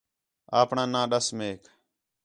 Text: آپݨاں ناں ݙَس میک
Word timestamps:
آپݨاں 0.59 0.87
ناں 0.93 1.05
ݙَس 1.11 1.27
میک 1.37 1.61